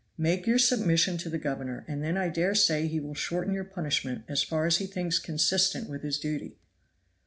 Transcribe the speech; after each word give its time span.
Make 0.17 0.47
your 0.47 0.57
submission 0.57 1.19
to 1.19 1.29
the 1.29 1.37
governor, 1.37 1.85
and 1.87 2.03
then 2.03 2.17
I 2.17 2.27
dare 2.29 2.55
say 2.55 2.87
he 2.87 2.99
will 2.99 3.13
shorten 3.13 3.53
your 3.53 3.63
punishment 3.63 4.23
as 4.27 4.41
far 4.41 4.65
as 4.65 4.77
he 4.77 4.87
thinks 4.87 5.19
consistent 5.19 5.87
with 5.91 6.01
his 6.01 6.17
duty." 6.17 6.57